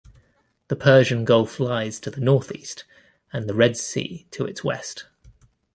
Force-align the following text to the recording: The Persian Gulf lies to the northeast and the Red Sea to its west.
The 0.69 0.75
Persian 0.75 1.25
Gulf 1.25 1.59
lies 1.59 1.99
to 1.99 2.09
the 2.09 2.21
northeast 2.21 2.85
and 3.31 3.47
the 3.47 3.53
Red 3.53 3.77
Sea 3.77 4.25
to 4.31 4.45
its 4.47 4.63
west. 4.63 5.05